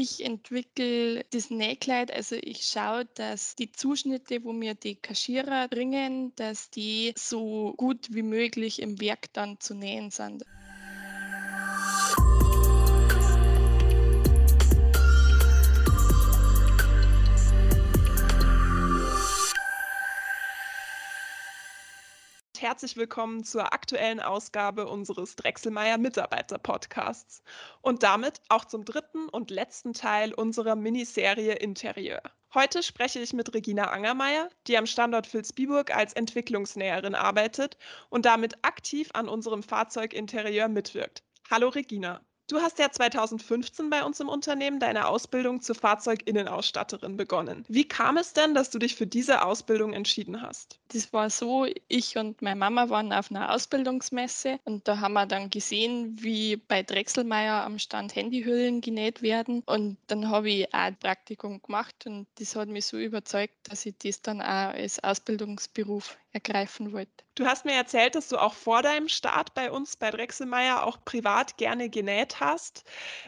Ich 0.00 0.24
entwickle 0.24 1.24
das 1.30 1.50
Nähkleid, 1.50 2.12
also 2.12 2.36
ich 2.40 2.64
schaue, 2.66 3.06
dass 3.16 3.56
die 3.56 3.72
Zuschnitte, 3.72 4.44
wo 4.44 4.52
mir 4.52 4.76
die 4.76 4.94
Kaschierer 4.94 5.66
bringen, 5.66 6.32
dass 6.36 6.70
die 6.70 7.12
so 7.16 7.74
gut 7.76 8.06
wie 8.14 8.22
möglich 8.22 8.80
im 8.80 9.00
Werk 9.00 9.32
dann 9.32 9.58
zu 9.58 9.74
nähen 9.74 10.12
sind. 10.12 10.44
Herzlich 22.68 22.98
willkommen 22.98 23.44
zur 23.44 23.72
aktuellen 23.72 24.20
Ausgabe 24.20 24.88
unseres 24.88 25.36
Drechselmeier 25.36 25.96
Mitarbeiter 25.96 26.58
Podcasts 26.58 27.42
und 27.80 28.02
damit 28.02 28.42
auch 28.50 28.66
zum 28.66 28.84
dritten 28.84 29.30
und 29.30 29.50
letzten 29.50 29.94
Teil 29.94 30.34
unserer 30.34 30.76
Miniserie 30.76 31.54
Interieur. 31.54 32.20
Heute 32.52 32.82
spreche 32.82 33.20
ich 33.20 33.32
mit 33.32 33.54
Regina 33.54 33.84
Angermeier, 33.84 34.50
die 34.66 34.76
am 34.76 34.84
Standort 34.84 35.32
Vilsbiburg 35.32 35.96
als 35.96 36.12
Entwicklungsnäherin 36.12 37.14
arbeitet 37.14 37.78
und 38.10 38.26
damit 38.26 38.58
aktiv 38.60 39.08
an 39.14 39.30
unserem 39.30 39.62
Fahrzeuginterieur 39.62 40.68
mitwirkt. 40.68 41.24
Hallo 41.50 41.70
Regina. 41.70 42.20
Du 42.48 42.62
hast 42.62 42.78
ja 42.78 42.90
2015 42.90 43.90
bei 43.90 44.02
uns 44.02 44.20
im 44.20 44.30
Unternehmen 44.30 44.80
deine 44.80 45.08
Ausbildung 45.08 45.60
zur 45.60 45.74
Fahrzeuginnenausstatterin 45.74 47.18
begonnen. 47.18 47.66
Wie 47.68 47.86
kam 47.86 48.16
es 48.16 48.32
denn, 48.32 48.54
dass 48.54 48.70
du 48.70 48.78
dich 48.78 48.94
für 48.94 49.06
diese 49.06 49.44
Ausbildung 49.44 49.92
entschieden 49.92 50.40
hast? 50.40 50.80
Das 50.88 51.12
war 51.12 51.28
so, 51.28 51.66
ich 51.88 52.16
und 52.16 52.40
meine 52.40 52.58
Mama 52.58 52.88
waren 52.88 53.12
auf 53.12 53.30
einer 53.30 53.52
Ausbildungsmesse 53.52 54.60
und 54.64 54.88
da 54.88 55.00
haben 55.00 55.12
wir 55.12 55.26
dann 55.26 55.50
gesehen, 55.50 56.16
wie 56.22 56.56
bei 56.56 56.82
Drechselmeier 56.82 57.64
am 57.64 57.78
Stand 57.78 58.16
Handyhüllen 58.16 58.80
genäht 58.80 59.20
werden. 59.20 59.62
Und 59.66 59.98
dann 60.06 60.30
habe 60.30 60.48
ich 60.48 60.68
auch 60.72 60.78
ein 60.78 60.96
Praktikum 60.96 61.60
gemacht 61.60 62.06
und 62.06 62.26
das 62.38 62.56
hat 62.56 62.68
mich 62.68 62.86
so 62.86 62.96
überzeugt, 62.96 63.54
dass 63.64 63.84
ich 63.84 63.94
das 63.98 64.22
dann 64.22 64.40
auch 64.40 64.72
als 64.72 65.04
Ausbildungsberuf 65.04 66.16
ergreifen 66.32 66.92
wollte. 66.92 67.24
Du 67.36 67.46
hast 67.46 67.64
mir 67.64 67.74
erzählt, 67.74 68.14
dass 68.14 68.28
du 68.28 68.36
auch 68.38 68.52
vor 68.54 68.82
deinem 68.82 69.08
Start 69.08 69.54
bei 69.54 69.70
uns 69.70 69.96
bei 69.96 70.10
Drechselmeier 70.10 70.84
auch 70.84 71.04
privat 71.04 71.56
gerne 71.56 71.88
genäht 71.88 72.40
hast. 72.40 72.84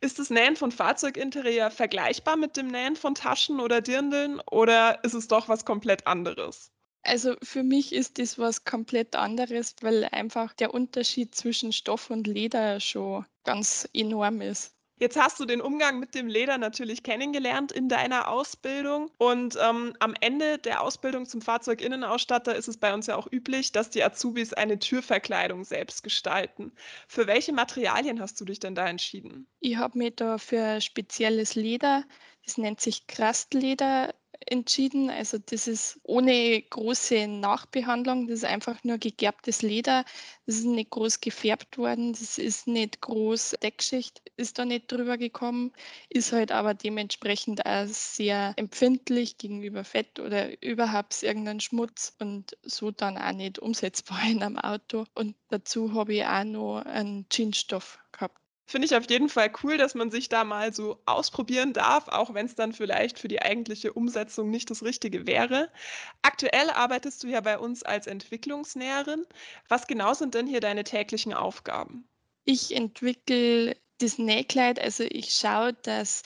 Ist 0.00 0.18
das 0.18 0.30
Nähen 0.30 0.56
von 0.56 0.70
Fahrzeuginterieur 0.70 1.70
vergleichbar 1.70 2.36
mit 2.36 2.56
dem 2.56 2.68
Nähen 2.68 2.96
von 2.96 3.14
Taschen 3.14 3.60
oder 3.60 3.80
Dirndeln 3.80 4.40
oder 4.50 5.02
ist 5.04 5.14
es 5.14 5.26
doch 5.28 5.48
was 5.48 5.64
komplett 5.64 6.06
anderes? 6.06 6.70
Also 7.02 7.36
für 7.42 7.62
mich 7.62 7.92
ist 7.94 8.18
das 8.18 8.38
was 8.38 8.64
komplett 8.64 9.16
anderes, 9.16 9.74
weil 9.80 10.04
einfach 10.04 10.52
der 10.54 10.74
Unterschied 10.74 11.34
zwischen 11.34 11.72
Stoff 11.72 12.10
und 12.10 12.26
Leder 12.26 12.78
schon 12.80 13.24
ganz 13.44 13.88
enorm 13.94 14.40
ist. 14.40 14.73
Jetzt 14.96 15.20
hast 15.20 15.40
du 15.40 15.44
den 15.44 15.60
Umgang 15.60 15.98
mit 15.98 16.14
dem 16.14 16.28
Leder 16.28 16.56
natürlich 16.56 17.02
kennengelernt 17.02 17.72
in 17.72 17.88
deiner 17.88 18.28
Ausbildung. 18.28 19.10
Und 19.18 19.58
ähm, 19.60 19.94
am 19.98 20.14
Ende 20.20 20.58
der 20.58 20.82
Ausbildung 20.82 21.26
zum 21.26 21.42
Fahrzeuginnenausstatter 21.42 22.54
ist 22.54 22.68
es 22.68 22.76
bei 22.76 22.94
uns 22.94 23.08
ja 23.08 23.16
auch 23.16 23.30
üblich, 23.30 23.72
dass 23.72 23.90
die 23.90 24.04
Azubis 24.04 24.52
eine 24.52 24.78
Türverkleidung 24.78 25.64
selbst 25.64 26.04
gestalten. 26.04 26.72
Für 27.08 27.26
welche 27.26 27.52
Materialien 27.52 28.20
hast 28.20 28.40
du 28.40 28.44
dich 28.44 28.60
denn 28.60 28.76
da 28.76 28.86
entschieden? 28.86 29.48
Ich 29.60 29.76
habe 29.76 29.98
mich 29.98 30.14
da 30.16 30.38
für 30.38 30.80
spezielles 30.80 31.56
Leder, 31.56 32.04
das 32.44 32.58
nennt 32.58 32.80
sich 32.80 33.06
Krastleder, 33.08 34.14
entschieden. 34.46 35.10
Also 35.10 35.38
das 35.38 35.66
ist 35.66 35.98
ohne 36.02 36.62
große 36.62 37.26
Nachbehandlung, 37.26 38.26
das 38.26 38.38
ist 38.38 38.44
einfach 38.44 38.82
nur 38.84 38.98
gegerbtes 38.98 39.62
Leder. 39.62 40.04
Das 40.46 40.56
ist 40.56 40.66
nicht 40.66 40.90
groß 40.90 41.20
gefärbt 41.20 41.78
worden, 41.78 42.12
das 42.12 42.38
ist 42.38 42.66
nicht 42.66 43.00
groß 43.00 43.56
Deckschicht, 43.62 44.22
ist 44.36 44.58
da 44.58 44.64
nicht 44.64 44.92
drüber 44.92 45.16
gekommen, 45.18 45.72
ist 46.08 46.32
halt 46.32 46.52
aber 46.52 46.74
dementsprechend 46.74 47.64
auch 47.64 47.86
sehr 47.86 48.52
empfindlich 48.56 49.38
gegenüber 49.38 49.84
Fett 49.84 50.20
oder 50.20 50.62
überhaupt 50.62 51.22
irgendeinen 51.22 51.60
Schmutz 51.60 52.14
und 52.20 52.56
so 52.62 52.90
dann 52.90 53.16
auch 53.16 53.32
nicht 53.32 53.58
umsetzbar 53.58 54.20
in 54.30 54.42
einem 54.42 54.58
Auto. 54.58 55.06
Und 55.14 55.34
dazu 55.48 55.94
habe 55.94 56.14
ich 56.14 56.24
auch 56.24 56.44
noch 56.44 56.82
einen 56.84 57.26
Jeansstoff 57.32 57.98
gehabt. 58.12 58.43
Finde 58.66 58.86
ich 58.86 58.96
auf 58.96 59.08
jeden 59.10 59.28
Fall 59.28 59.52
cool, 59.62 59.76
dass 59.76 59.94
man 59.94 60.10
sich 60.10 60.28
da 60.30 60.42
mal 60.42 60.72
so 60.72 60.98
ausprobieren 61.04 61.74
darf, 61.74 62.08
auch 62.08 62.32
wenn 62.32 62.46
es 62.46 62.54
dann 62.54 62.72
vielleicht 62.72 63.18
für 63.18 63.28
die 63.28 63.42
eigentliche 63.42 63.92
Umsetzung 63.92 64.50
nicht 64.50 64.70
das 64.70 64.82
Richtige 64.82 65.26
wäre. 65.26 65.70
Aktuell 66.22 66.70
arbeitest 66.70 67.22
du 67.22 67.28
ja 67.28 67.42
bei 67.42 67.58
uns 67.58 67.82
als 67.82 68.06
Entwicklungsnäherin. 68.06 69.26
Was 69.68 69.86
genau 69.86 70.14
sind 70.14 70.34
denn 70.34 70.46
hier 70.46 70.60
deine 70.60 70.84
täglichen 70.84 71.34
Aufgaben? 71.34 72.08
Ich 72.46 72.74
entwickle 72.74 73.76
das 73.98 74.18
Nähkleid, 74.18 74.80
also 74.80 75.04
ich 75.04 75.34
schaue, 75.34 75.74
dass 75.74 76.22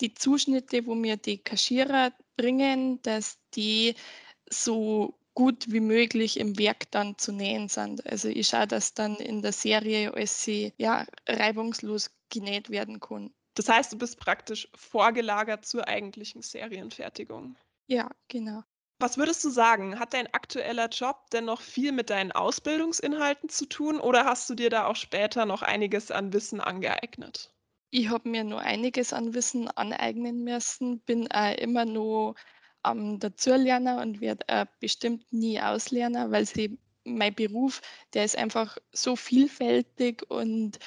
die 0.00 0.12
Zuschnitte, 0.12 0.86
wo 0.86 0.94
mir 0.94 1.16
die 1.16 1.38
Kaschierer 1.38 2.12
bringen, 2.36 3.00
dass 3.02 3.38
die 3.54 3.94
so 4.50 5.18
gut 5.36 5.70
wie 5.70 5.80
möglich 5.80 6.40
im 6.40 6.58
Werk 6.58 6.90
dann 6.90 7.16
zu 7.18 7.30
nähen 7.30 7.68
sind. 7.68 8.04
Also 8.06 8.28
ich 8.28 8.48
schaue, 8.48 8.66
dass 8.66 8.94
dann 8.94 9.16
in 9.16 9.42
der 9.42 9.52
Serie 9.52 10.12
alles 10.12 10.46
ja, 10.46 11.06
reibungslos 11.28 12.10
genäht 12.30 12.70
werden 12.70 12.98
kann. 12.98 13.32
Das 13.54 13.68
heißt, 13.68 13.92
du 13.92 13.98
bist 13.98 14.18
praktisch 14.18 14.68
vorgelagert 14.74 15.64
zur 15.64 15.86
eigentlichen 15.86 16.42
Serienfertigung. 16.42 17.54
Ja, 17.86 18.10
genau. 18.28 18.62
Was 18.98 19.18
würdest 19.18 19.44
du 19.44 19.50
sagen? 19.50 19.98
Hat 19.98 20.14
dein 20.14 20.32
aktueller 20.32 20.88
Job 20.88 21.28
denn 21.30 21.44
noch 21.44 21.60
viel 21.60 21.92
mit 21.92 22.08
deinen 22.08 22.32
Ausbildungsinhalten 22.32 23.50
zu 23.50 23.66
tun 23.66 24.00
oder 24.00 24.24
hast 24.24 24.48
du 24.48 24.54
dir 24.54 24.70
da 24.70 24.86
auch 24.86 24.96
später 24.96 25.44
noch 25.44 25.60
einiges 25.60 26.10
an 26.10 26.32
Wissen 26.32 26.62
angeeignet? 26.62 27.52
Ich 27.90 28.08
habe 28.08 28.28
mir 28.28 28.42
nur 28.42 28.60
einiges 28.60 29.12
an 29.12 29.34
Wissen 29.34 29.68
aneignen 29.68 30.44
müssen, 30.44 31.00
bin 31.00 31.30
auch 31.30 31.54
immer 31.56 31.84
nur 31.84 32.34
am 32.86 33.18
Dazulernen 33.18 33.98
und 33.98 34.20
werde 34.20 34.48
äh, 34.48 34.66
bestimmt 34.80 35.32
nie 35.32 35.60
auslernen, 35.60 36.30
weil 36.30 36.46
sie 36.46 36.78
mein 37.04 37.34
Beruf, 37.34 37.82
der 38.14 38.24
ist 38.24 38.36
einfach 38.36 38.78
so 38.92 39.16
vielfältig 39.16 40.28
und 40.28 40.78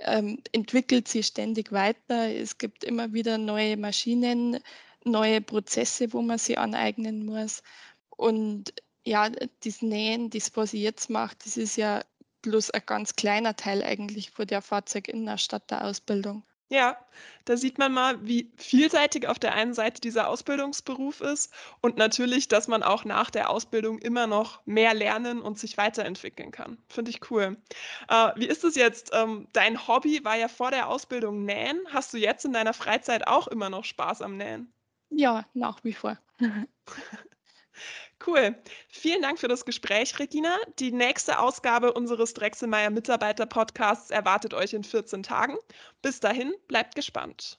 ähm, 0.00 0.38
entwickelt 0.52 1.08
sich 1.08 1.26
ständig 1.26 1.72
weiter. 1.72 2.30
Es 2.34 2.58
gibt 2.58 2.84
immer 2.84 3.12
wieder 3.12 3.38
neue 3.38 3.76
Maschinen, 3.76 4.58
neue 5.04 5.40
Prozesse, 5.40 6.12
wo 6.12 6.22
man 6.22 6.38
sie 6.38 6.58
aneignen 6.58 7.24
muss. 7.24 7.62
Und 8.10 8.72
ja, 9.04 9.30
das 9.64 9.82
Nähen, 9.82 10.30
das, 10.30 10.50
was 10.56 10.74
ich 10.74 10.82
jetzt 10.82 11.10
mache, 11.10 11.36
das 11.44 11.56
ist 11.56 11.76
ja 11.76 12.02
bloß 12.42 12.70
ein 12.70 12.82
ganz 12.86 13.16
kleiner 13.16 13.56
Teil 13.56 13.82
eigentlich 13.82 14.30
von 14.30 14.46
der 14.46 14.62
Fahrzeuginnenausstatterausbildung. 14.62 16.44
Ja, 16.70 16.98
da 17.46 17.56
sieht 17.56 17.78
man 17.78 17.92
mal, 17.92 18.26
wie 18.26 18.52
vielseitig 18.58 19.26
auf 19.26 19.38
der 19.38 19.54
einen 19.54 19.72
Seite 19.72 20.02
dieser 20.02 20.28
Ausbildungsberuf 20.28 21.22
ist 21.22 21.50
und 21.80 21.96
natürlich, 21.96 22.48
dass 22.48 22.68
man 22.68 22.82
auch 22.82 23.06
nach 23.06 23.30
der 23.30 23.48
Ausbildung 23.48 23.98
immer 23.98 24.26
noch 24.26 24.60
mehr 24.66 24.92
lernen 24.92 25.40
und 25.40 25.58
sich 25.58 25.78
weiterentwickeln 25.78 26.50
kann. 26.50 26.76
Finde 26.88 27.10
ich 27.10 27.30
cool. 27.30 27.56
Äh, 28.08 28.32
wie 28.36 28.46
ist 28.46 28.64
es 28.64 28.74
jetzt? 28.74 29.10
Ähm, 29.14 29.48
dein 29.54 29.88
Hobby 29.88 30.22
war 30.24 30.36
ja 30.36 30.48
vor 30.48 30.70
der 30.70 30.88
Ausbildung 30.88 31.44
Nähen. 31.44 31.80
Hast 31.90 32.12
du 32.12 32.18
jetzt 32.18 32.44
in 32.44 32.52
deiner 32.52 32.74
Freizeit 32.74 33.26
auch 33.26 33.48
immer 33.48 33.70
noch 33.70 33.84
Spaß 33.84 34.20
am 34.20 34.36
Nähen? 34.36 34.70
Ja, 35.10 35.46
nach 35.54 35.82
wie 35.84 35.94
vor. 35.94 36.18
Cool. 38.26 38.56
Vielen 38.88 39.22
Dank 39.22 39.38
für 39.38 39.48
das 39.48 39.64
Gespräch, 39.64 40.18
Regina. 40.18 40.56
Die 40.78 40.92
nächste 40.92 41.38
Ausgabe 41.38 41.92
unseres 41.92 42.34
Drechselmeier 42.34 42.90
Mitarbeiter 42.90 43.46
Podcasts 43.46 44.10
erwartet 44.10 44.54
euch 44.54 44.72
in 44.74 44.84
14 44.84 45.22
Tagen. 45.22 45.56
Bis 46.02 46.20
dahin, 46.20 46.52
bleibt 46.66 46.94
gespannt. 46.94 47.58